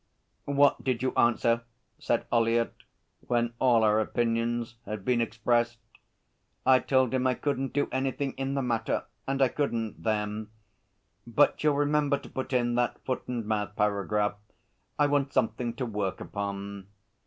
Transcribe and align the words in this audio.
'What 0.45 0.83
did 0.83 1.03
you 1.03 1.13
answer?' 1.15 1.61
said 1.99 2.25
Ollyett, 2.31 2.73
when 3.27 3.53
all 3.59 3.83
our 3.83 3.99
opinions 3.99 4.77
had 4.87 5.05
been 5.05 5.21
expressed. 5.21 5.77
'I 6.65 6.79
told 6.79 7.13
him 7.13 7.27
I 7.27 7.35
couldn't 7.35 7.71
do 7.73 7.87
anything 7.91 8.31
in 8.31 8.55
the 8.55 8.63
matter. 8.63 9.05
And 9.27 9.43
I 9.43 9.47
couldn't 9.47 10.01
then. 10.01 10.47
But 11.27 11.63
you'll 11.63 11.75
remember 11.75 12.17
to 12.17 12.29
put 12.29 12.51
in 12.51 12.73
that 12.73 12.99
foot 13.05 13.27
and 13.27 13.45
mouth 13.45 13.75
paragraph. 13.75 14.37
I 14.97 15.05
want 15.05 15.33
something 15.33 15.75
to 15.75 15.85
work 15.85 16.19
upon.' 16.19 16.87